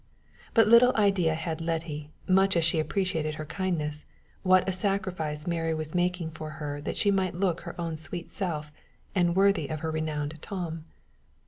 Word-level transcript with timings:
But 0.55 0.65
little 0.67 0.95
idea 0.95 1.35
had 1.35 1.61
Letty, 1.61 2.09
much 2.27 2.57
as 2.57 2.65
she 2.65 2.79
appreciated 2.79 3.35
her 3.35 3.45
kindness, 3.45 4.07
what 4.41 4.67
a 4.67 4.71
sacrifice 4.71 5.45
Mary 5.45 5.75
was 5.75 5.93
making 5.93 6.31
for 6.31 6.49
her 6.57 6.81
that 6.81 6.97
she 6.97 7.11
might 7.11 7.35
look 7.35 7.61
her 7.61 7.79
own 7.79 7.97
sweet 7.97 8.31
self, 8.31 8.71
and 9.13 9.35
worthy 9.35 9.67
of 9.67 9.81
her 9.81 9.91
renowned 9.91 10.39
Tom! 10.41 10.85